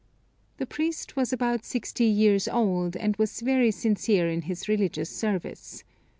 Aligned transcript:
The 0.57 0.65
priest 0.65 1.15
was 1.15 1.31
about 1.31 1.63
sixty 1.63 2.05
years 2.05 2.47
old, 2.47 2.97
and 2.97 3.15
was 3.17 3.41
very 3.41 3.69
sincere 3.69 4.27
in 4.27 4.41
his 4.41 4.67
religious 4.67 5.11
service. 5.15 5.83